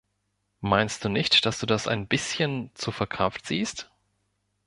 Meinst 0.61 1.05
du 1.05 1.09
nicht, 1.09 1.45
dass 1.45 1.59
du 1.59 1.67
das 1.67 1.87
ein 1.87 2.07
bisschen 2.07 2.71
zu 2.73 2.91
verkrampft 2.91 3.45
siehst? 3.45 3.91